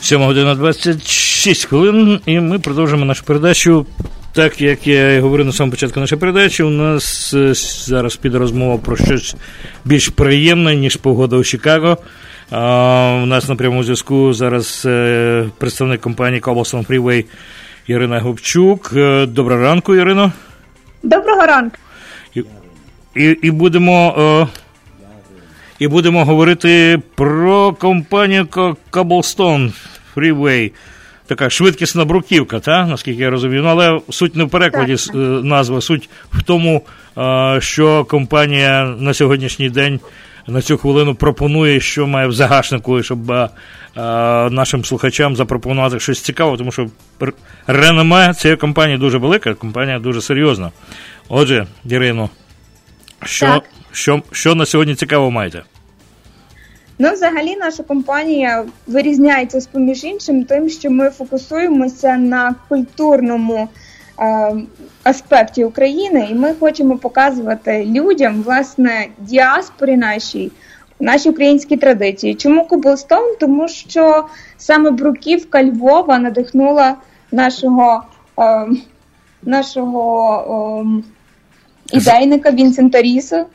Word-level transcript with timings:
7 0.00 0.22
година 0.22 0.54
26 0.54 1.64
хвилин, 1.64 2.20
і 2.26 2.40
ми 2.40 2.58
продовжимо 2.58 3.04
нашу 3.04 3.24
передачу. 3.24 3.86
Так 4.32 4.60
як 4.60 4.86
я 4.86 5.12
і 5.12 5.20
говорив 5.20 5.46
на 5.46 5.52
самому 5.52 5.70
початку 5.70 6.00
нашої 6.00 6.20
передачі, 6.20 6.62
у 6.62 6.70
нас 6.70 7.34
е, 7.34 7.54
зараз 7.84 8.16
піде 8.16 8.38
розмова 8.38 8.78
про 8.78 8.96
щось 8.96 9.34
більш 9.84 10.08
приємне, 10.08 10.76
ніж 10.76 10.96
погода 10.96 11.36
у 11.36 11.44
Чикаго. 11.44 11.98
У 13.22 13.26
нас 13.26 13.48
на 13.48 13.56
прямому 13.56 13.84
зв'язку 13.84 14.32
зараз 14.32 14.82
е, 14.86 15.46
представник 15.58 16.00
компанії 16.00 16.40
Cobblestone 16.40 16.86
Freeway 16.86 17.24
Ірина 17.86 18.20
Губчук. 18.20 18.92
Е, 18.96 19.26
Доброго 19.26 19.62
ранку, 19.62 19.94
Ірино. 19.94 20.32
Доброго 21.02 21.46
ранку. 21.46 21.76
І, 22.34 22.44
і, 23.16 23.38
і 23.42 23.50
будемо. 23.50 24.48
І 25.80 25.88
будемо 25.88 26.24
говорити 26.24 27.02
про 27.14 27.72
компанію 27.72 28.44
Cobblestone 28.92 29.72
Freeway. 30.16 30.72
Така 31.26 31.50
швидкісна 31.50 32.04
бруківка, 32.04 32.60
та? 32.60 32.86
наскільки 32.86 33.22
я 33.22 33.30
розумію. 33.30 33.62
Ну, 33.62 33.68
але 33.68 34.00
суть 34.10 34.36
не 34.36 34.44
в 34.44 34.50
перекладі 34.50 34.96
Так, 34.96 35.14
е, 35.14 35.18
назва, 35.18 35.80
суть 35.80 36.10
в 36.32 36.42
тому, 36.42 36.82
е, 37.18 37.58
що 37.60 38.04
компанія 38.04 38.94
на 38.98 39.14
сьогоднішній 39.14 39.70
день 39.70 40.00
на 40.46 40.62
цю 40.62 40.78
хвилину 40.78 41.14
пропонує, 41.14 41.80
що 41.80 42.06
має 42.06 42.26
в 42.26 42.32
загашнику, 42.32 43.02
щоб 43.02 43.30
е, 43.30 43.48
нашим 44.50 44.84
слухачам 44.84 45.36
запропонувати 45.36 46.00
щось 46.00 46.20
цікаве, 46.20 46.56
тому 46.56 46.72
що 46.72 46.86
реноме 47.66 48.34
цієї 48.34 48.56
компанії 48.56 48.98
дуже 48.98 49.18
велика, 49.18 49.54
компанія 49.54 49.98
дуже 49.98 50.20
серйозна. 50.20 50.70
Отже, 51.28 51.66
Ірино, 51.84 52.30
що, 53.24 53.62
що, 53.92 54.22
що 54.32 54.54
на 54.54 54.66
сьогодні 54.66 54.94
цікаво 54.94 55.30
маєте? 55.30 55.62
Ну, 57.02 57.12
взагалі, 57.12 57.56
наша 57.56 57.82
компанія 57.82 58.64
вирізняється 58.86 59.60
з 59.60 59.66
поміж 59.66 60.04
іншим, 60.04 60.44
тим, 60.44 60.68
що 60.68 60.90
ми 60.90 61.10
фокусуємося 61.10 62.16
на 62.16 62.54
культурному 62.68 63.68
е, 64.18 64.54
аспекті 65.02 65.64
України, 65.64 66.28
і 66.30 66.34
ми 66.34 66.54
хочемо 66.60 66.98
показувати 66.98 67.84
людям, 67.84 68.42
власне, 68.42 69.08
діаспорі 69.18 69.96
нашій, 69.96 70.52
наші 71.00 71.30
українські 71.30 71.76
традиції. 71.76 72.34
Чому 72.34 72.66
Коблстоун? 72.66 73.36
Тому 73.40 73.68
що 73.68 74.24
саме 74.56 74.90
бруківка 74.90 75.64
Львова 75.64 76.18
надихнула 76.18 76.96
нашого, 77.32 78.02
е, 78.38 78.66
нашого 79.42 81.02
е, 81.92 81.96
ідейника 81.96 82.50
Вінсента 82.50 83.02
Ріса, 83.02 83.46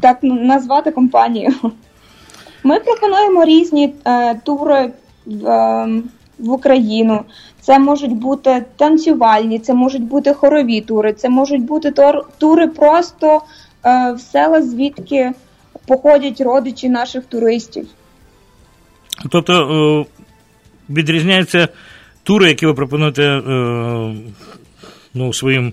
так 0.00 0.18
назвати 0.22 0.90
компанію. 0.90 1.54
Ми 2.64 2.80
пропонуємо 2.80 3.44
різні 3.44 3.94
е, 4.06 4.34
тури 4.34 4.74
е, 4.74 4.92
в 6.38 6.50
Україну. 6.50 7.24
Це 7.60 7.78
можуть 7.78 8.12
бути 8.12 8.64
танцювальні, 8.76 9.58
це 9.58 9.74
можуть 9.74 10.02
бути 10.02 10.34
хорові 10.34 10.80
тури, 10.80 11.12
це 11.12 11.28
можуть 11.28 11.62
бути 11.62 11.90
тур, 11.90 12.26
тури 12.38 12.68
просто 12.68 13.42
е, 13.84 14.12
в 14.12 14.20
села, 14.20 14.62
звідки 14.62 15.32
походять 15.86 16.40
родичі 16.40 16.88
наших 16.88 17.24
туристів. 17.24 17.86
Тобто 19.30 19.52
е, 19.52 20.06
відрізняються 20.90 21.68
тури, 22.22 22.48
які 22.48 22.66
ви 22.66 22.74
пропонуєте 22.74 23.22
е, 23.22 24.14
ну, 25.14 25.32
своїм 25.32 25.72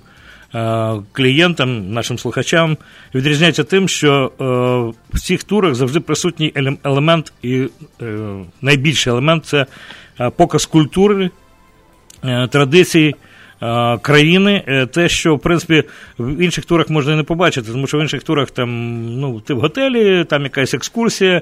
клієнтам, 1.11 1.91
нашим 1.91 2.17
слухачам, 2.17 2.77
відрізняється 3.15 3.63
тим, 3.63 3.87
що 3.87 4.31
е, 4.41 4.43
в 5.15 5.19
цих 5.19 5.43
турах 5.43 5.75
завжди 5.75 5.99
присутній 5.99 6.53
елемент, 6.83 7.33
і 7.41 7.67
е, 8.01 8.17
найбільший 8.61 9.11
елемент 9.11 9.45
це 9.45 9.65
е, 10.19 10.29
показ 10.29 10.65
культури, 10.65 11.29
е, 12.23 12.47
традицій. 12.47 13.15
Е, 13.62 13.97
Країни, 13.97 14.64
е, 14.68 14.86
те, 14.86 15.09
що 15.09 15.36
в 15.36 15.40
принципі 15.40 15.84
в 16.20 16.42
інших 16.42 16.66
турах 16.66 16.90
можна 16.90 17.14
і 17.14 17.16
не 17.16 17.24
побачити, 17.24 17.72
тому 17.72 17.88
що 17.88 17.97
в 17.97 18.02
інших 18.02 18.24
турах 18.24 18.52
там 18.52 18.70
ну 19.20 19.40
ти 19.40 19.53
в 19.53 19.59
готелі, 19.59 20.24
там 20.24 20.44
якась 20.44 20.74
екскурсія 20.74 21.42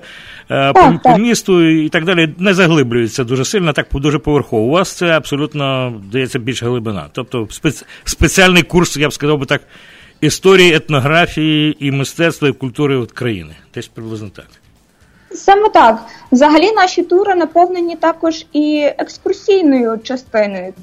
е, 0.51 0.73
по, 0.73 0.79
Так, 0.79 1.03
по 1.03 1.17
місту 1.17 1.63
і 1.69 1.89
так 1.89 2.05
далі 2.05 2.29
не 2.39 2.53
заглиблюється 2.53 3.23
дуже 3.23 3.45
сильно, 3.45 3.73
так 3.73 3.87
дуже 3.93 4.19
поверхово. 4.19 4.63
У 4.63 4.69
вас 4.69 4.93
це 4.93 5.07
абсолютно 5.07 5.93
дається 6.11 6.39
більша 6.39 6.65
глибина. 6.65 7.05
Тобто 7.11 7.47
спец, 7.51 7.85
спеціальний 8.03 8.63
курс, 8.63 8.97
я 8.97 9.07
б 9.07 9.13
сказав 9.13 9.39
би 9.39 9.45
так, 9.45 9.61
історії, 10.21 10.75
етнографії 10.75 11.87
і 11.87 11.91
мистецтва 11.91 12.47
і 12.47 12.51
культури 12.51 12.95
от 12.95 13.11
країни. 13.11 13.55
Десь 13.75 13.87
приблизно 13.87 14.29
так. 14.29 14.47
Саме 15.31 15.69
так. 15.69 16.05
Взагалі 16.31 16.71
наші 16.71 17.03
тури 17.03 17.35
наповнені 17.35 17.95
також 17.95 18.45
і 18.53 18.89
екскурсійною 18.97 19.99
частиною. 20.03 20.73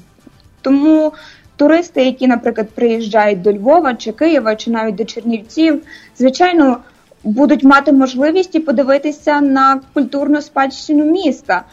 Тому 0.65 1.13
туристи, 1.55 2.05
які, 2.05 2.27
наприклад, 2.27 2.69
приїжджають 2.69 3.41
до 3.41 3.53
Львова 3.53 3.93
чи 3.93 4.11
Києва, 4.11 4.55
чи 4.55 4.71
навіть 4.71 4.95
до 4.95 5.05
Чернівців, 5.05 5.81
звичайно, 6.17 6.77
будуть 7.23 7.63
мати 7.63 7.91
можливість 7.91 8.55
і 8.55 8.59
подивитися 8.59 9.41
на 9.41 9.81
культурну 9.93 10.41
спадщину 10.41 11.05
міста. 11.05 11.63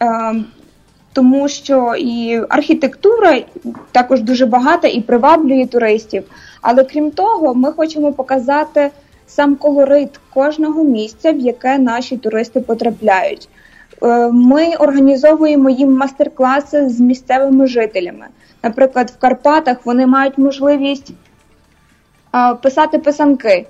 Ем, 0.00 0.44
тому 1.12 1.48
що 1.48 1.94
і 1.98 2.40
архітектура 2.48 3.40
також 3.92 4.20
дуже 4.20 4.46
багата 4.46 4.88
і 4.88 5.00
приваблює 5.00 5.66
туристів. 5.66 6.24
Але 6.62 6.84
крім 6.84 7.10
того, 7.10 7.54
ми 7.54 7.72
хочемо 7.72 8.12
показати 8.12 8.90
сам 9.26 9.56
колорит 9.56 10.20
кожного 10.34 10.84
місця, 10.84 11.32
в 11.32 11.38
яке 11.38 11.78
наші 11.78 12.16
туристи 12.16 12.60
потрапляють. 12.60 13.48
Е, 14.02 14.28
Ми 14.32 14.76
організовуємо 14.76 15.70
їм 15.70 15.96
мастер-класи 15.96 16.88
з 16.88 17.00
місцевими 17.00 17.66
жителями. 17.66 18.26
Наприклад, 18.62 19.12
в 19.16 19.20
Карпатах 19.20 19.76
вони 19.84 20.06
мають 20.06 20.38
можливість 20.38 21.12
писати 22.62 22.98
писанки, 22.98 23.66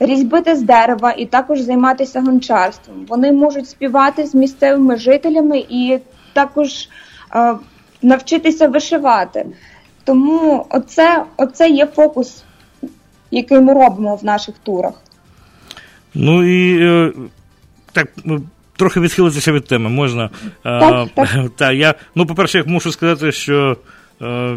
різьбити 0.00 0.56
з 0.56 0.62
дерева 0.62 1.14
і 1.18 1.26
також 1.26 1.60
займатися 1.60 2.20
гончарством. 2.20 3.06
Вони 3.08 3.32
можуть 3.32 3.68
співати 3.68 4.26
з 4.26 4.34
місцевими 4.34 4.96
жителями 4.96 5.58
і 5.68 5.98
також 6.32 6.88
навчитися 8.02 8.68
вишивати. 8.68 9.46
Тому 10.04 10.66
оце, 10.70 11.24
оце 11.36 11.68
є 11.68 11.86
фокус, 11.86 12.44
який 13.30 13.60
ми 13.60 13.72
робимо 13.72 14.16
в 14.16 14.24
наших 14.24 14.54
турах. 14.58 15.02
Ну 16.14 16.44
і 16.44 16.84
е, 16.84 17.12
так. 17.92 18.08
Трохи 18.76 19.00
відхилитися 19.00 19.52
від 19.52 19.64
теми 19.64 19.90
можна. 19.90 20.30
Так, 20.62 21.08
так. 21.14 21.28
Та, 21.56 21.72
я, 21.72 21.94
ну, 22.14 22.26
по-перше, 22.26 22.58
я 22.58 22.64
мушу 22.66 22.92
сказати, 22.92 23.32
що 23.32 23.76
е, 24.22 24.56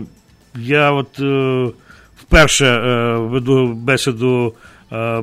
я 0.56 0.92
от 0.92 1.20
е, 1.20 1.68
вперше 2.22 2.66
е, 2.66 3.18
веду 3.18 3.68
бесіду 3.68 4.54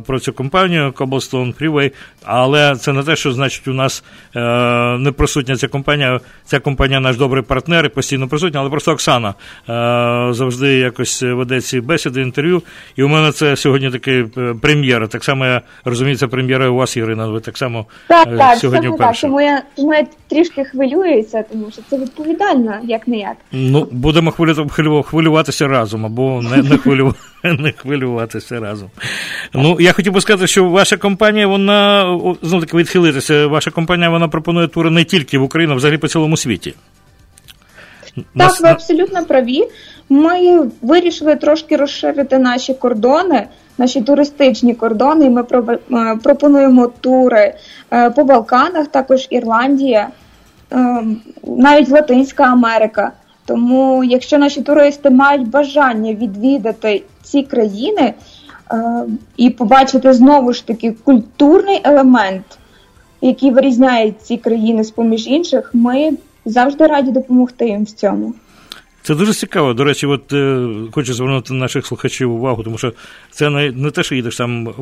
про 0.07 0.21
цю 0.21 0.33
компанію 0.33 0.91
Cobblestone 0.91 1.55
Freeway, 1.63 1.93
але 2.25 2.77
це 2.77 2.93
не 2.93 3.03
те, 3.03 3.17
що 3.17 3.33
значить 3.33 3.69
у 3.69 3.73
нас 3.73 4.05
е, 4.37 4.41
не 4.99 5.13
присутня 5.13 5.57
ця 5.57 5.69
компанія. 5.69 6.21
Ця 6.45 6.61
компанія 6.61 7.01
наш 7.01 7.17
добрий 7.17 7.43
партнер 7.43 7.87
і 7.87 7.89
постійно 7.89 8.29
присутня, 8.29 8.61
але 8.61 8.71
просто 8.71 8.93
Оксана 8.93 9.29
е, 9.29 9.35
завжди 10.35 10.77
якось 10.77 11.23
веде 11.23 11.61
ці 11.61 11.81
бесіди, 11.81 12.21
інтерв'ю. 12.23 12.63
І 12.97 13.03
у 13.03 13.09
мене 13.09 13.33
це 13.33 13.57
сьогодні 13.57 13.91
такий 13.91 14.25
е, 14.39 14.55
прем'єра. 14.63 15.07
Так 15.07 15.25
само 15.25 15.47
я 15.47 15.63
розумію, 15.85 16.17
це 16.17 16.27
прем'єра 16.27 16.69
у 16.69 16.75
вас, 16.75 16.97
Ірина. 16.97 17.27
Ви 17.27 17.41
так 17.41 17.59
само 17.59 17.87
Так, 18.09 18.29
е, 18.33 18.37
так, 18.37 18.59
сьогодні 18.59 18.89
вперше. 18.89 19.21
Тому 19.23 19.41
я, 19.41 19.63
тому 19.77 19.95
я 19.95 20.07
трішки 20.31 20.65
хвилююся, 20.65 21.43
тому 21.53 21.71
що 21.73 21.83
це 21.91 21.99
відповідально, 21.99 22.75
як 22.85 23.09
не 23.09 23.19
як. 23.19 23.37
Ну, 23.53 23.89
будемо 23.91 24.31
хвилю- 24.31 24.69
хвилю- 24.69 25.03
хвилюватися 25.03 25.69
разом, 25.69 26.07
або 26.07 26.43
не, 26.43 26.79
не 27.53 27.73
хвилюватися 27.73 28.61
разом. 28.61 28.89
Ну, 29.57 29.77
я 29.81 29.93
хотів 29.93 30.13
би 30.13 30.21
сказати, 30.21 30.47
що 30.47 30.65
ваша 30.65 30.97
компанія, 30.97 31.47
вона 31.47 32.03
знову 32.43 32.61
таки 32.65 32.77
відхилитися. 32.77 33.47
Ваша 33.47 33.71
компанія 33.71 34.11
вона 34.11 34.29
пропонує 34.29 34.69
тури 34.69 34.91
не 34.91 35.05
тільки 35.05 35.39
в 35.39 35.43
Україні, 35.43 35.73
а 35.73 35.77
взагалі 35.77 35.99
по 35.99 36.09
цілому 36.09 36.37
світі. 36.37 36.75
Так, 38.15 38.25
Нас- 38.35 38.61
ви 38.61 38.69
абсолютно 38.69 39.25
праві. 39.25 39.65
Ми 40.09 40.61
вирішили 40.83 41.37
трошки 41.37 41.77
розширити 41.77 42.39
наші 42.39 42.75
кордони, 42.75 43.47
наші 43.79 44.03
туристичні 44.03 44.75
кордони. 44.75 45.27
І 45.27 45.31
Ми 45.31 45.45
пропонуємо 46.23 46.87
тури 47.01 47.55
по 48.17 48.25
Балканах, 48.25 48.87
також 48.87 49.27
Ірландія, 49.31 50.09
навіть 51.47 51.89
Латинська 51.89 52.45
Америка. 52.45 53.13
Тому, 53.47 54.05
якщо 54.05 54.39
наші 54.39 54.63
туристи 54.63 55.11
мають 55.11 55.49
бажання 55.49 56.13
відвідати 56.13 57.03
ці 57.23 57.43
країни 57.43 58.15
і 59.37 59.51
побачити 59.51 60.13
знову 60.13 60.53
ж 60.53 60.67
таки 60.67 60.95
культурний 61.05 61.81
елемент, 61.85 62.59
який 63.21 63.51
вирізняє 63.51 64.15
ці 64.23 64.37
країни 64.37 64.85
з 64.85 64.91
поміж 64.91 65.27
інших, 65.27 65.71
ми 65.75 66.11
завжди 66.45 66.87
раді 66.87 67.11
допомогти 67.11 67.69
їм 67.69 67.85
в 67.85 67.91
цьому. 67.91 68.35
Це 69.07 69.15
дуже 69.15 69.35
цікаво. 69.35 69.75
До 69.75 69.85
речі, 69.85 70.07
от 70.07 70.33
е, 70.33 70.69
хочу 70.93 71.15
звернути 71.15 71.55
наших 71.55 71.87
слухачів 71.87 72.33
увагу, 72.33 72.63
тому 72.63 72.79
що 72.79 72.93
це 73.31 73.51
не 73.51 73.71
не 73.71 73.91
те, 73.91 74.03
що 74.03 74.15
їдеш 74.15 74.37
там 74.37 74.69
е, 74.69 74.73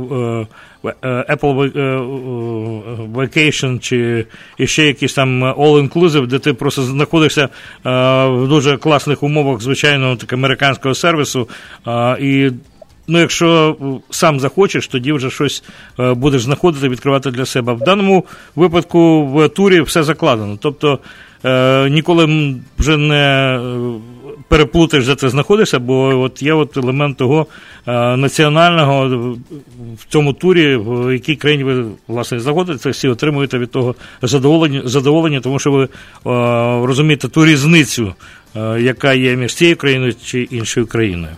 е, 1.03 1.37
Apple 1.37 1.73
Vacation 3.13 3.79
чи 3.79 4.27
ще 4.65 4.87
якийсь 4.87 5.15
там 5.15 5.45
all-inclusive, 5.45 6.27
де 6.27 6.39
ти 6.39 6.55
просто 6.55 6.83
знаходишся 6.83 7.43
е, 7.43 7.49
в 8.27 8.49
дуже 8.49 8.77
класних 8.77 9.23
умовах, 9.23 9.61
звичайно, 9.61 10.17
так, 10.17 10.33
американського 10.33 10.95
сервісу. 10.95 11.49
Е, 11.87 12.17
і 12.21 12.51
Ну, 13.09 13.21
якщо 13.21 13.77
сам 14.11 14.41
захочеш, 14.41 14.89
тоді 14.89 15.13
вже 15.13 15.31
щось 15.31 15.65
е, 16.01 16.15
будеш 16.15 16.43
знаходити, 16.43 16.89
відкривати 16.89 17.31
для 17.31 17.47
себе. 17.47 17.73
В 17.73 17.79
даному 17.79 18.25
випадку 18.57 19.27
в 19.27 19.49
турі 19.49 19.81
все 19.81 20.03
закладено. 20.03 20.59
Тобто 20.61 20.99
е, 21.45 21.91
ніколи 21.91 22.55
вже 22.79 22.97
не 22.97 23.61
переплутаєш, 24.49 25.07
де 25.07 25.15
ти 25.15 25.29
знаходишся, 25.29 25.79
бо 25.79 26.21
от 26.21 26.43
є 26.43 26.53
от 26.53 26.77
елемент 26.77 27.17
того 27.17 27.47
е, 27.87 28.17
національного 28.17 29.09
в 29.99 30.05
цьому 30.09 30.33
турі, 30.33 30.77
в 30.77 31.13
якій 31.13 31.37
країні 31.37 31.65
ви 31.65 31.85
власне 32.09 32.41
знаходитеся, 32.41 32.91
всі 32.91 33.09
отримуєте 33.09 33.59
від 33.59 33.71
того 33.71 33.95
задоволення, 34.23 34.83
задоволення 34.85 35.41
тому 35.41 35.59
що 35.59 35.71
ви 35.71 35.89
розумієте 36.87 37.29
ту 37.29 37.47
різницю, 37.47 38.15
яка 38.79 39.13
є 39.13 39.37
між 39.37 39.55
цією 39.55 39.77
країною 39.77 40.15
чи 40.25 40.43
іншою 40.43 40.87
країною. 40.87 41.33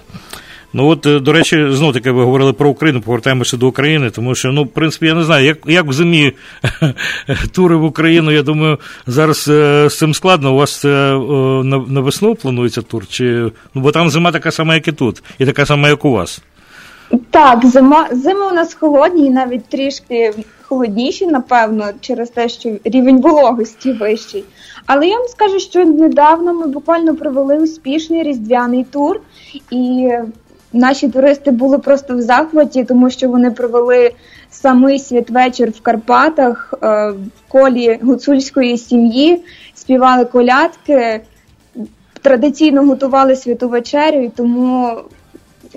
Ну 0.76 0.88
от, 0.88 1.06
е, 1.06 1.18
до 1.18 1.32
речі, 1.32 1.66
знову 1.70 1.92
таки 1.92 2.10
ви 2.10 2.24
говорили 2.24 2.52
про 2.52 2.70
Україну, 2.70 3.00
повертаємося 3.00 3.56
до 3.56 3.68
України, 3.68 4.10
тому 4.10 4.34
що, 4.34 4.52
ну, 4.52 4.64
в 4.64 4.68
принципі, 4.68 5.06
я 5.06 5.14
не 5.14 5.24
знаю, 5.24 5.46
як 5.46 5.58
як 5.66 5.86
в 5.86 5.92
зимі 5.92 6.32
тури 7.52 7.76
в 7.76 7.84
Україну, 7.84 8.30
я 8.30 8.42
думаю, 8.42 8.78
зараз 9.06 9.48
е, 9.48 9.88
з 9.90 9.98
цим 9.98 10.14
складно. 10.14 10.52
У 10.52 10.56
вас 10.56 10.84
е, 10.84 10.88
на, 11.64 11.78
на 11.78 12.00
весну 12.00 12.34
планується 12.34 12.82
тур? 12.82 13.06
Чи, 13.06 13.50
ну, 13.74 13.82
Бо 13.82 13.92
там 13.92 14.10
зима 14.10 14.32
така 14.32 14.50
сама, 14.50 14.74
як 14.74 14.88
і 14.88 14.92
тут, 14.92 15.22
і 15.38 15.46
така 15.46 15.66
сама, 15.66 15.88
як 15.88 16.04
у 16.04 16.10
вас. 16.10 16.42
Так, 17.30 17.66
зима 17.66 18.08
зими 18.10 18.46
у 18.46 18.52
нас 18.52 18.74
холодні, 18.74 19.26
і 19.26 19.30
навіть 19.30 19.68
трішки 19.68 20.34
холодніші, 20.62 21.26
напевно, 21.26 21.84
через 22.00 22.30
те, 22.30 22.48
що 22.48 22.72
рівень 22.84 23.20
вологості 23.20 23.92
вищий. 23.92 24.44
Але 24.86 25.08
я 25.08 25.18
вам 25.18 25.28
скажу, 25.28 25.60
що 25.60 25.84
недавно 25.84 26.54
ми 26.54 26.66
буквально 26.66 27.16
провели 27.16 27.58
успішний 27.58 28.22
різдвяний 28.22 28.84
тур, 28.84 29.20
і 29.70 30.10
Наші 30.76 31.08
туристи 31.08 31.50
були 31.50 31.78
просто 31.78 32.16
в 32.16 32.20
захваті, 32.20 32.84
тому 32.84 33.10
що 33.10 33.28
вони 33.28 33.50
провели 33.50 34.12
самий 34.50 34.98
святвечір 34.98 35.70
в 35.70 35.80
Карпатах 35.80 36.74
е, 36.82 36.86
в 37.10 37.52
колі 37.52 37.98
гуцульської 38.02 38.78
сім'ї, 38.78 39.42
співали 39.74 40.24
колядки, 40.24 41.20
традиційно 42.22 42.86
готували 42.86 43.36
святу 43.36 43.68
вечерю, 43.68 44.24
і 44.24 44.28
тому 44.28 44.96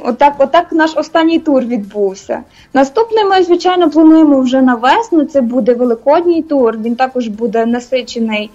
отак, 0.03 0.33
отак 0.37 0.71
наш 0.71 0.91
останній 0.95 1.39
тур 1.39 1.63
відбувся. 1.63 2.43
Наступний 2.73 3.23
ми, 3.25 3.43
звичайно, 3.43 3.89
плануємо 3.89 4.41
вже 4.41 4.61
на 4.61 4.75
весну. 4.75 5.25
Це 5.25 5.41
буде 5.41 5.73
великодній 5.73 6.43
тур. 6.43 6.77
Він 6.77 6.95
також 6.95 7.27
буде 7.27 7.65
насичений 7.65 8.49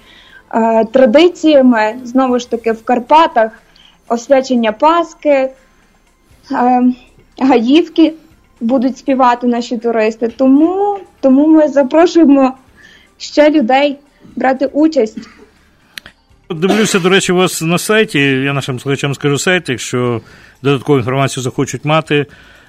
е, 0.55 0.85
традиціями 0.85 1.95
знову 2.05 2.39
ж 2.39 2.51
таки 2.51 2.73
в 2.73 2.85
Карпатах, 2.85 3.51
освячення 4.09 4.73
Пасхи. 4.73 5.51
Ем, 6.51 6.95
гаївки 7.39 8.13
будуть 8.61 8.99
співати 8.99 9.47
наші 9.47 9.79
туристи. 9.79 10.29
Тому, 10.29 10.99
Тому 11.21 11.47
ми 11.47 11.69
запрошуємо 11.69 12.55
ще 13.19 13.51
людей 13.51 13.97
брати 14.37 14.67
участь. 14.67 15.19
Дивлюся, 16.51 16.99
до 16.99 17.09
речі, 17.09 17.33
у 17.33 17.37
вас 17.37 17.63
на 17.63 17.79
сайті. 17.79 18.19
Я 18.21 18.53
нашим 18.53 18.81
слухачам 18.81 19.15
скажу 19.15 19.39
сайт, 19.39 19.69
якщо 19.69 20.21
додаткову 20.63 20.99
інформацію 20.99 21.43
захочуть 21.43 21.85
мати. 21.85 22.27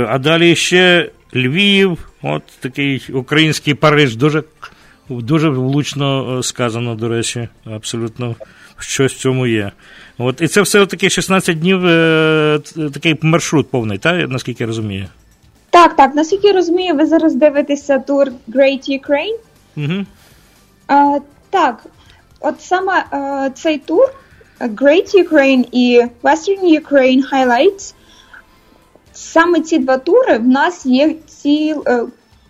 а 0.08 0.18
далі 0.18 0.56
ще 0.56 1.10
Львів, 1.36 2.10
от 2.22 2.42
такий 2.60 3.04
український 3.12 3.74
Париж, 3.74 4.16
дуже 4.16 4.42
Дуже 5.08 5.48
влучно 5.48 6.38
е, 6.38 6.42
сказано, 6.42 6.94
до 6.94 7.08
речі, 7.08 7.48
абсолютно 7.64 8.34
щось 8.78 9.12
в 9.12 9.18
цьому 9.18 9.46
є. 9.46 9.72
От, 10.18 10.40
І 10.40 10.48
це 10.48 10.62
все 10.62 10.86
таки 10.86 11.10
16 11.10 11.58
днів, 11.58 11.86
е, 11.86 12.60
такий 12.94 13.16
маршрут 13.22 13.70
повний, 13.70 13.98
так, 13.98 14.30
наскільки 14.30 14.64
я 14.64 14.66
розумію? 14.66 15.06
Так, 15.70 15.96
так. 15.96 16.14
Наскільки 16.14 16.46
я 16.46 16.52
розумію, 16.52 16.94
ви 16.94 17.06
зараз 17.06 17.34
дивитеся 17.34 17.98
тур 17.98 18.28
Great 18.48 19.00
Ukraine? 19.00 19.38
Угу. 19.76 20.04
А, 20.86 21.18
Так, 21.50 21.86
от 22.40 22.60
саме 22.60 23.04
а, 23.10 23.50
цей 23.54 23.78
тур 23.78 24.12
Great 24.60 25.14
Ukraine 25.14 25.64
і 25.72 26.04
Western 26.22 26.80
Ukraine 26.80 27.22
Highlights, 27.32 27.94
саме 29.12 29.60
ці 29.60 29.78
два 29.78 29.98
тури 29.98 30.38
в 30.38 30.48
нас 30.48 30.86
є 30.86 31.14
ці, 31.26 31.74
е, 31.86 32.04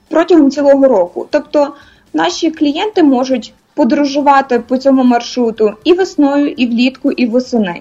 протягом 0.08 0.50
цілого 0.50 0.88
року. 0.88 1.28
Тобто 1.30 1.74
Наші 2.18 2.50
клієнти 2.50 3.02
можуть 3.02 3.52
подорожувати 3.74 4.58
по 4.58 4.78
цьому 4.78 5.04
маршруту 5.04 5.72
і 5.84 5.92
весною, 5.92 6.48
і 6.48 6.66
влітку, 6.66 7.12
і 7.12 7.26
восени. 7.26 7.80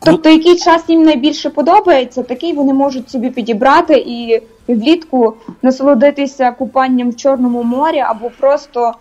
Тобто, 0.00 0.30
який 0.30 0.56
час 0.56 0.84
їм 0.88 1.02
найбільше 1.02 1.50
подобається, 1.50 2.22
такий 2.22 2.52
вони 2.52 2.72
можуть 2.72 3.10
собі 3.10 3.30
підібрати 3.30 3.94
і 3.94 4.42
влітку 4.68 5.36
насолодитися 5.62 6.50
купанням 6.50 7.10
в 7.10 7.16
Чорному 7.16 7.62
морі 7.62 7.98
або 7.98 8.30
просто 8.30 8.94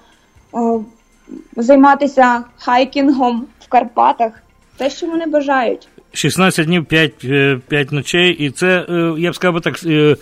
о, 0.51 0.81
займатися 1.57 2.43
хайкінгом 2.57 3.45
в 3.59 3.67
Карпатах. 3.67 4.31
Те, 4.77 4.89
що 4.89 5.07
вони 5.07 5.25
бажають. 5.25 5.87
16 6.11 6.65
днів 6.65 6.85
5 6.85 7.17
5 7.17 7.63
е, 7.71 7.87
ночей, 7.91 8.31
і 8.31 8.49
це, 8.49 8.85
е, 8.89 9.13
я 9.17 9.31
б 9.31 9.35
сказав 9.35 9.61
так, 9.61 9.83
е, 9.85 10.15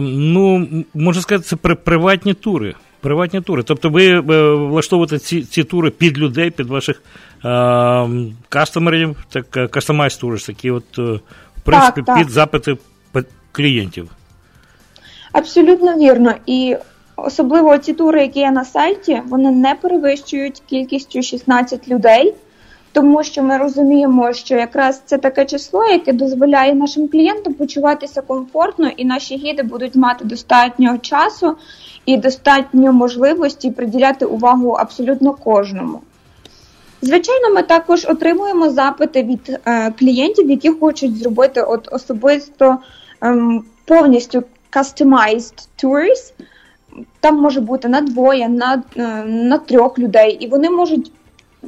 ну, 0.00 0.68
можна 0.94 1.22
сказати, 1.22 1.44
це 1.44 1.56
приватні 1.76 2.34
тури. 2.34 2.74
Приватні 3.00 3.40
тури. 3.40 3.62
Тобто 3.62 3.90
ви 3.90 4.06
е, 4.06 4.20
влаштовуєте 4.54 5.18
ці 5.18 5.42
ці 5.42 5.64
тури 5.64 5.90
під 5.90 6.18
людей, 6.18 6.50
під 6.50 6.66
ваших 6.66 7.02
е, 7.44 8.08
кастомерів, 8.48 9.16
так 9.28 9.70
кастомайз 9.70 10.16
тури, 10.16 10.38
такі 10.38 10.70
от, 10.70 10.98
е, 10.98 11.02
в 11.56 11.60
принципі, 11.64 12.02
так, 12.06 12.18
під 12.18 12.30
запити 12.30 12.76
клієнтів. 13.52 14.10
Абсолютно 15.32 15.96
вірно. 15.96 16.34
І 16.46 16.76
особливо 17.16 17.78
ці 17.78 17.92
тури, 17.92 18.22
які 18.22 18.38
є 18.38 18.50
на 18.50 18.64
сайті, 18.64 19.22
вони 19.28 19.50
не 19.50 19.74
перевищують 19.74 20.62
кількістю 20.68 21.22
16 21.22 21.88
людей 21.88 22.34
тому 22.92 23.24
що 23.24 23.42
ми 23.42 23.56
розуміємо, 23.56 24.32
що 24.32 24.54
якраз 24.56 25.02
це 25.04 25.18
таке 25.18 25.44
число, 25.44 25.84
яке 25.84 26.12
дозволяє 26.12 26.74
нашим 26.74 27.08
клієнтам 27.08 27.54
почуватися 27.54 28.22
комфортно, 28.22 28.88
і 28.96 29.04
наші 29.04 29.36
гіди 29.36 29.62
будуть 29.62 29.94
мати 29.94 30.24
достатньо 30.24 30.98
часу 30.98 31.56
і 32.06 32.16
достатньо 32.16 32.92
можливості 32.92 33.70
приділяти 33.70 34.24
увагу 34.24 34.70
абсолютно 34.70 35.32
кожному. 35.32 36.00
Звичайно, 37.02 37.54
ми 37.54 37.62
також 37.62 38.06
отримуємо 38.08 38.70
запити 38.70 39.22
від 39.22 39.58
е, 39.66 39.92
клієнтів, 39.98 40.50
які 40.50 40.70
хочуть 40.70 41.16
зробити 41.16 41.62
от 41.62 41.88
особисто 41.92 42.76
ем, 43.20 43.64
повністю 43.84 44.42
customized 44.72 45.68
tours, 45.82 46.32
там 47.20 47.36
може 47.36 47.60
бути 47.60 47.88
на 47.88 48.00
двоє, 48.00 48.48
на, 48.48 48.82
е, 48.96 49.24
на 49.24 49.58
трьох 49.58 49.98
людей, 49.98 50.32
і 50.40 50.48
вони 50.48 50.70
можуть 50.70 51.12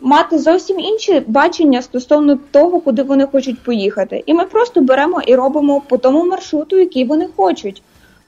мати 0.02 0.38
зовсім 0.38 0.80
інші 0.80 1.22
бачення 1.26 1.82
стосовно 1.82 2.38
того, 2.50 2.80
куди 2.80 3.02
вони 3.02 3.26
хочуть 3.26 3.62
поїхати. 3.62 4.22
І 4.26 4.34
ми 4.34 4.44
просто 4.44 4.80
беремо 4.80 5.22
і 5.26 5.34
робимо 5.34 5.82
по 5.88 5.98
тому 5.98 6.26
маршруту, 6.26 6.76
який 6.76 7.04
вони 7.04 7.28
хочуть. 7.36 7.82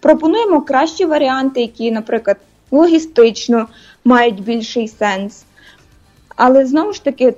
Пропонуємо 0.05 0.61
кращі 0.61 1.05
варіанти, 1.05 1.61
які, 1.61 1.91
наприклад, 1.91 2.37
логістично 2.71 3.67
мають 4.05 4.43
більший 4.43 4.89
сенс. 4.89 5.45
Але 6.37 6.67
знову 6.67 6.93
ж 6.93 7.05
таки, 7.05 7.35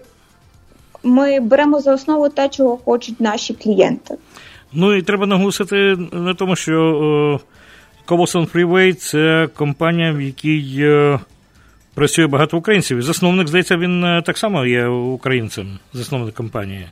ми 1.02 1.40
беремо 1.40 1.80
за 1.80 1.94
основу 1.94 2.28
те, 2.28 2.48
чого 2.48 2.76
хочуть 2.76 3.20
наші 3.20 3.54
клієнти. 3.54 4.14
Ну 4.72 4.94
і 4.94 5.02
треба 5.02 5.26
наголосити 5.26 5.76
на 6.12 6.34
тому, 6.34 6.56
що 6.56 7.40
Cobblestone 8.06 8.52
Freeway– 8.52 8.94
це 8.94 9.48
компанія, 9.56 10.12
в 10.12 10.20
якій 10.20 10.76
е, 10.78 11.18
працює 11.94 12.26
багато 12.26 12.58
українців. 12.58 13.02
Засновник, 13.02 13.48
здається, 13.48 13.76
він 13.76 14.04
е, 14.04 14.22
так 14.26 14.38
само 14.38 14.66
є 14.66 14.86
українцем, 14.86 15.78
засновник 15.92 16.34
компанії. 16.34 16.86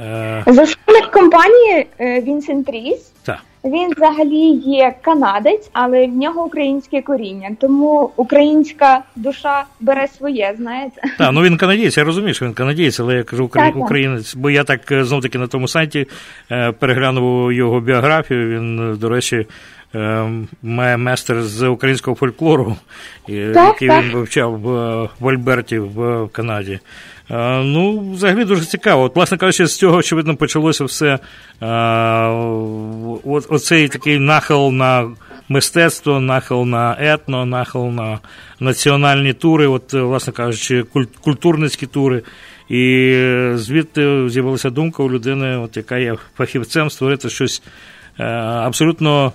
Е, 0.00 0.44
засновник 0.46 1.05
компанії 1.30 1.86
Vincent 2.00 2.70
Ріс. 2.70 3.12
Так. 3.22 3.38
Він 3.64 3.92
взагалі 3.96 4.60
є 4.64 4.94
канадець, 5.02 5.70
але 5.72 6.06
в 6.06 6.16
нього 6.16 6.44
українське 6.44 7.02
коріння, 7.02 7.50
тому 7.60 8.10
українська 8.16 9.00
душа 9.16 9.64
бере 9.80 10.08
своє, 10.08 10.54
знаєте. 10.56 11.02
Так, 11.18 11.30
ну 11.32 11.42
він 11.42 11.56
канадієць, 11.56 11.96
я 11.96 12.04
розумію, 12.04 12.34
що 12.34 12.44
він 12.44 12.52
канадієць, 12.52 13.00
але 13.00 13.14
я 13.14 13.22
кажу 13.22 13.50
українець, 13.74 14.34
бо 14.34 14.50
я 14.50 14.64
так 14.64 14.80
знов 14.90 15.22
таки 15.22 15.38
на 15.38 15.46
тому 15.46 15.68
сайті 15.68 16.06
переглянув 16.78 17.52
його 17.52 17.80
біографію. 17.80 18.48
Він, 18.48 18.96
до 19.00 19.08
речі, 19.08 19.46
має 20.62 20.96
мастер 20.96 21.42
з 21.42 21.68
українського 21.68 22.16
фольклору, 22.16 22.76
який 23.28 23.88
він 23.88 24.10
вивчав 24.12 24.60
в, 24.60 24.68
в 25.20 25.28
Альберті 25.28 25.78
в 25.78 26.28
Канаді. 26.32 26.80
Ну, 27.62 28.10
взагалі 28.12 28.44
дуже 28.44 28.64
цікаво. 28.64 29.02
От, 29.02 29.16
власне 29.16 29.38
кажучи, 29.38 29.66
з 29.66 29.78
цього, 29.78 29.96
очевидно, 29.96 30.36
почалося 30.36 30.84
все. 30.84 31.18
От, 33.24 33.46
Оцей 33.48 33.88
такий 33.88 34.18
нахил 34.18 34.70
на 34.70 35.10
мистецтво, 35.48 36.20
нахил 36.20 36.64
на 36.64 36.96
етно, 37.00 37.46
нахил 37.46 37.86
на 37.86 38.18
національні 38.60 39.32
тури, 39.32 39.66
от, 39.66 39.92
власне 39.92 40.32
кажучи, 40.32 40.84
культурницькі 41.20 41.86
тури. 41.86 42.22
І 42.68 43.14
звідти 43.54 44.28
з'явилася 44.28 44.70
думка 44.70 45.02
у 45.02 45.10
людини, 45.10 45.56
от, 45.56 45.76
яка 45.76 45.98
є 45.98 46.16
фахівцем, 46.36 46.90
створити 46.90 47.28
щось 47.28 47.62
абсолютно 48.18 49.32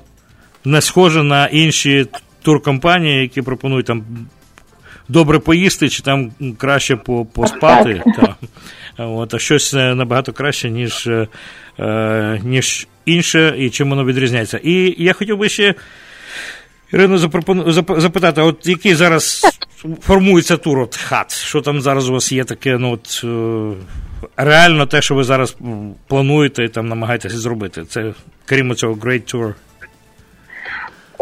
не 0.66 0.82
схоже 0.82 1.24
на 1.24 1.48
інші 1.48 2.06
туркомпанії, 2.42 3.22
які 3.22 3.42
пропонують 3.42 3.86
там 3.86 4.04
добре 5.10 5.40
поїсти, 5.40 5.90
чи 5.90 6.04
там 6.04 6.32
краще 6.58 6.96
поспати. 7.34 8.04
Та. 8.16 8.36
От, 8.98 9.34
А 9.34 9.40
щось 9.40 9.74
е, 9.74 9.96
набагато 9.96 10.34
краще, 10.34 10.70
ніж 10.70 11.08
е, 11.80 12.40
ніж 12.44 12.88
інше, 13.06 13.56
і 13.58 13.70
чим 13.70 13.90
воно 13.90 14.06
відрізняється. 14.06 14.60
І 14.64 14.96
я 14.98 15.14
хотів 15.14 15.38
би 15.38 15.50
ще. 15.50 15.76
Ірину, 16.94 17.18
запропону... 17.18 17.72
запитати, 17.72 18.42
от 18.42 18.68
який 18.68 18.96
зараз 18.96 19.42
формується 20.02 20.58
тур 20.58 20.80
от 20.80 20.96
хат? 20.96 21.34
Що 21.34 21.62
там 21.62 21.82
зараз 21.82 22.10
у 22.10 22.14
вас 22.14 22.32
є 22.32 22.44
таке, 22.44 22.78
ну 22.78 22.92
от 22.92 23.22
е, 23.24 23.72
реально 24.38 24.86
те, 24.86 25.02
що 25.02 25.16
ви 25.16 25.24
зараз 25.24 25.58
плануєте 26.08 26.64
і 26.64 26.70
там 26.70 26.88
намагаєтеся 26.88 27.38
зробити? 27.38 27.86
Це 27.86 28.14
крім 28.46 28.76
цього 28.76 28.94
Great 28.94 29.36
Tour? 29.36 29.54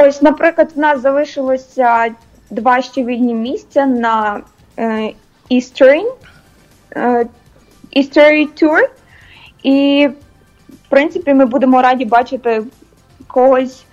Ось, 0.02 0.22
наприклад, 0.22 0.72
в 0.76 0.80
нас 0.80 1.02
залишилося 1.02 2.16
два 2.50 2.82
ще 2.82 3.04
вільні 3.04 3.34
місця 3.34 3.86
на 3.86 4.42
е, 4.78 5.14
Eastern, 5.52 6.06
е, 6.96 7.26
Tour. 7.96 8.80
І, 9.64 10.10
в 10.70 10.90
принципі, 10.90 11.34
ми 11.34 11.46
будемо 11.46 11.82
раді 11.82 12.06
бачити 12.06 12.64
когось, 13.28 13.84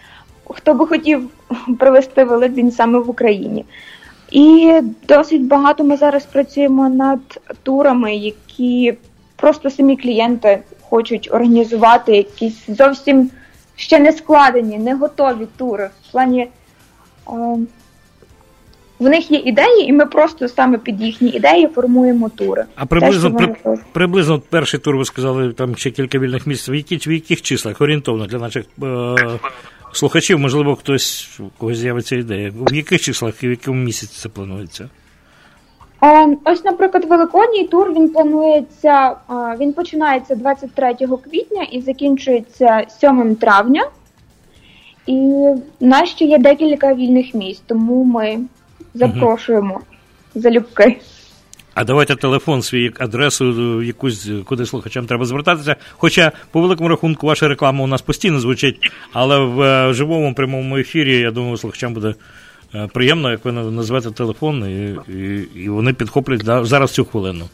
хто 0.51 0.75
би 0.75 0.87
хотів 0.87 1.31
провести 1.79 2.25
Великдень 2.25 2.73
саме 2.73 2.99
в 2.99 3.11
Україні. 3.11 3.65
І 4.31 4.81
досить 5.09 5.47
багато 5.47 5.85
ми 5.85 5.97
зараз 5.97 6.27
працюємо 6.27 6.89
над 6.89 7.41
турами, 7.63 8.15
які 8.17 8.95
просто 9.37 9.71
самі 9.71 9.97
клієнти 9.97 10.59
хочуть 10.83 11.29
організувати 11.33 12.17
якісь 12.17 12.67
зовсім 12.69 13.31
ще 13.77 13.99
не 13.99 14.13
складені, 14.13 14.79
не 14.79 14.95
готові 14.95 15.47
тури. 15.57 15.91
В 16.09 16.13
плані 16.13 16.49
о, 17.27 17.59
в 18.99 19.09
них 19.09 19.31
є 19.31 19.39
ідеї, 19.39 19.89
і 19.89 19.93
ми 19.93 20.07
просто 20.07 20.49
саме 20.49 20.79
під 20.79 21.01
їхні 21.01 21.29
ідеї 21.29 21.67
формуємо 21.67 22.29
тури. 22.29 22.65
А 22.77 22.87
приблизно 22.87 23.31
Те, 23.31 23.47
при, 23.47 23.79
приблизно 23.93 24.41
перший 24.41 24.81
тур 24.81 24.97
ви 24.97 25.05
сказали, 25.05 25.53
там 25.53 25.77
ще 25.77 25.91
кілька 25.91 26.19
вільних 26.19 26.47
місць. 26.47 26.69
В 26.69 26.75
яких, 26.75 27.07
в 27.07 27.11
яких 27.11 27.43
числах 27.43 27.81
орієнтовно 27.81 28.27
для 28.27 28.39
наших 28.39 28.65
е, 28.83 29.15
слухачів, 29.93 30.39
можливо, 30.39 30.77
хтось 30.77 31.41
у 31.41 31.49
когось 31.59 31.79
з'явиться 31.79 32.17
ідея. 32.17 32.53
В 32.55 32.75
яких 32.75 33.01
числах 33.01 33.43
і 33.43 33.49
в 33.49 33.51
якому 33.51 33.83
місяці 33.83 34.15
це 34.17 34.29
планується? 34.29 34.89
Ось, 36.45 36.65
наприклад, 36.65 37.05
великодній 37.05 37.65
тур 37.65 37.93
він 37.93 38.09
планується, 38.09 39.17
він 39.61 39.73
починається 39.73 40.35
23 40.35 40.95
квітня 41.25 41.63
і 41.73 41.81
закінчується 41.81 42.85
7 42.89 43.37
травня. 43.37 43.83
І 45.07 45.13
в 45.81 45.85
нас 45.87 46.09
ще 46.09 46.25
є 46.25 46.39
декілька 46.39 46.95
вільних 46.95 47.35
місць, 47.35 47.63
тому 47.67 48.05
ми 48.05 48.39
запрошуємо 48.95 49.75
угу. 49.75 49.85
залюбки. 50.35 50.97
А 51.75 51.85
давайте 51.85 52.17
телефон, 52.17 52.63
свій 52.63 52.93
адресу, 52.99 53.83
якусь 53.83 54.31
куди 54.45 54.67
слухачам 54.67 55.07
треба 55.07 55.25
звертатися. 55.25 55.77
Хоча, 55.91 56.33
по 56.51 56.61
великому 56.61 56.89
рахунку, 56.89 57.27
ваша 57.27 57.49
реклама 57.49 57.85
у 57.85 57.87
нас 57.87 58.03
постійно 58.03 58.41
звучить, 58.41 58.91
але 59.13 59.39
в 59.39 59.61
е, 59.61 59.93
живому 59.95 60.35
прямому 60.35 60.77
ефірі, 60.77 61.19
я 61.19 61.31
думаю, 61.31 61.57
слухачам 61.57 61.95
буде 61.95 62.09
Е, 62.09 62.15
приємно, 62.93 63.31
як 63.31 63.45
ви 63.45 63.53
назвете 63.53 64.11
телефон, 64.11 64.65
і, 64.65 64.99
і, 65.13 65.49
і 65.55 65.69
вони 65.69 65.93
підхоплять 65.93 66.45
зараз 66.45 66.91
цю 66.91 67.05
хвилину. 67.05 67.45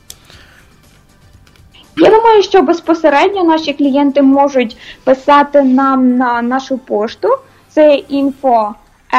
Я 1.96 2.10
думаю, 2.10 2.42
що 2.42 2.62
безпосередньо 2.62 3.44
наші 3.44 3.72
клієнти 3.72 4.22
можуть 4.22 4.76
писати 5.04 5.62
нам 5.62 6.16
на 6.16 6.42
нашу 6.42 6.78
пошту. 6.78 7.28
Це 7.68 8.02
info 8.10 8.72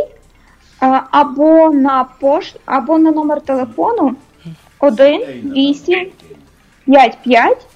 або 1.11 1.69
на 1.69 2.05
пош, 2.19 2.55
або 2.65 2.97
на 2.97 3.11
номер 3.11 3.41
телефону 3.41 4.15
1 4.79 5.21
8 5.55 6.07
5 6.85 7.17
5 7.23 7.67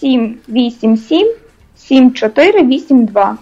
7 0.00 0.38
8 0.48 0.96
7 0.96 1.34
7 1.76 2.12
4 2.12 2.62
8 2.62 3.04
2. 3.04 3.38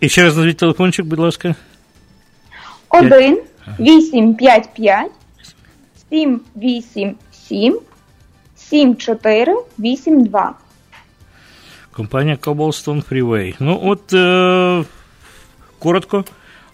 І 0.00 0.08
ще 0.08 0.22
раз 0.22 0.36
назвіть 0.36 0.56
телефончик, 0.56 1.06
будь 1.06 1.18
ласка. 1.18 1.54
1 2.88 3.38
855 3.78 5.10
787 6.10 7.78
7482. 8.56 10.54
Компанія 11.92 12.36
Cobblestone 12.36 13.08
Freeway. 13.08 13.54
Ну, 13.60 13.80
от 13.84 14.12
е, 14.12 14.84
коротко, 15.78 16.24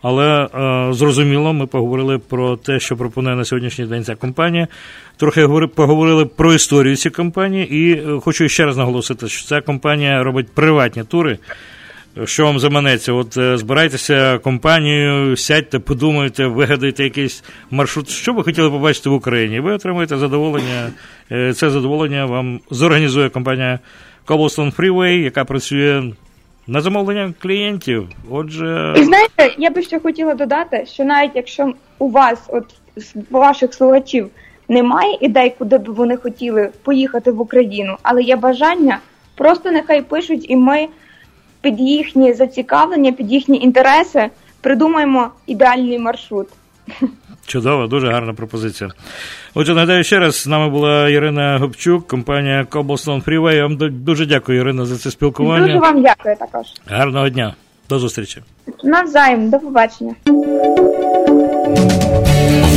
але 0.02 0.44
е, 0.44 0.48
зрозуміло, 0.92 1.52
ми 1.52 1.66
поговорили 1.66 2.18
про 2.18 2.56
те, 2.56 2.80
що 2.80 2.96
пропонує 2.96 3.36
на 3.36 3.44
сьогоднішній 3.44 3.84
день 3.84 4.04
ця 4.04 4.14
компанія. 4.14 4.68
Трохи 5.16 5.48
поговорили 5.74 6.26
про 6.26 6.54
історію 6.54 6.96
цієї 6.96 7.14
компанії, 7.14 7.74
і 7.74 7.92
е, 7.92 8.20
хочу 8.20 8.48
ще 8.48 8.64
раз 8.64 8.76
наголосити, 8.76 9.28
що 9.28 9.46
ця 9.46 9.60
компанія 9.60 10.22
робить 10.22 10.48
приватні 10.54 11.04
тури. 11.04 11.38
Що 12.24 12.44
вам 12.44 12.58
заманеться? 12.58 13.12
От 13.12 13.36
е, 13.36 13.56
збирайтеся 13.56 14.38
компанією, 14.38 15.36
сядьте, 15.36 15.78
подумайте, 15.78 16.46
вигадайте 16.46 17.04
якийсь 17.04 17.44
маршрут, 17.70 18.08
що 18.08 18.32
ви 18.32 18.42
хотіли 18.42 18.70
побачити 18.70 19.08
в 19.08 19.12
Україні. 19.12 19.60
Ви 19.60 19.72
отримаєте 19.72 20.16
задоволення. 20.16 20.90
Е, 21.32 21.52
це 21.52 21.70
задоволення 21.70 22.26
вам 22.26 22.60
зорганізує 22.70 23.28
компанія 23.28 23.78
Cobblestone 24.26 24.76
Freeway, 24.76 25.22
яка 25.22 25.44
працює 25.44 26.02
на 26.66 26.80
замовлення 26.80 27.34
клієнтів. 27.38 28.08
Отже, 28.30 28.94
і 28.96 29.02
знаєте, 29.02 29.54
я 29.58 29.70
би 29.70 29.82
ще 29.82 30.00
хотіла 30.00 30.34
додати, 30.34 30.86
що 30.86 31.04
навіть 31.04 31.32
якщо 31.34 31.72
у 31.98 32.10
вас, 32.10 32.38
от 32.48 32.64
ваших 33.30 33.74
слухачів, 33.74 34.30
немає 34.68 35.18
ідей, 35.20 35.54
куди 35.58 35.78
б 35.78 35.84
вони 35.88 36.16
хотіли 36.16 36.70
поїхати 36.82 37.30
в 37.30 37.40
Україну, 37.40 37.96
але 38.02 38.22
є 38.22 38.36
бажання, 38.36 38.98
просто 39.34 39.70
нехай 39.70 40.02
пишуть, 40.02 40.46
і 40.48 40.56
ми 40.56 40.88
під 41.64 41.80
їхні 41.80 42.32
зацікавлення, 42.32 43.12
під 43.12 43.32
їхні 43.32 43.58
інтереси 43.58 44.28
придумаємо 44.60 45.28
ідеальний 45.46 45.98
маршрут. 45.98 46.48
Чудово, 47.46 47.86
дуже 47.86 48.10
гарна 48.12 48.34
пропозиція. 48.34 48.90
Отже, 49.54 49.74
нагадаю 49.74 50.04
ще 50.04 50.18
раз, 50.18 50.36
з 50.36 50.46
нами 50.46 50.70
була 50.70 51.08
Ірина 51.08 51.58
Гопчук, 51.58 52.06
компанія 52.06 52.66
Cobblestone 52.70 53.24
Freeway. 53.24 53.54
Я 53.54 53.62
вам 53.62 53.78
дуже 54.04 54.26
дякую, 54.26 54.60
Ірина, 54.60 54.84
за 54.84 54.98
це 54.98 55.10
спілкування. 55.10 55.66
Дуже 55.66 55.78
вам 55.78 56.02
дякую 56.02 56.36
також. 56.36 56.66
Гарного 56.86 57.28
дня. 57.28 57.54
До 57.88 57.98
зустрічі. 57.98 58.42
Навзаєм, 58.84 59.50
до 59.50 59.58
побачення. 59.58 60.14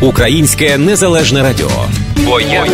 Українське 0.00 0.78
незалежне 0.78 1.42
радіо. 1.42 1.70
Бо 2.16 2.40
я. 2.40 2.66